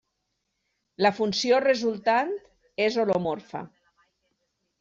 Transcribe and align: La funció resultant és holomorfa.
La 1.05 1.11
funció 1.17 1.59
resultant 1.65 2.33
és 2.89 2.99
holomorfa. 3.05 3.63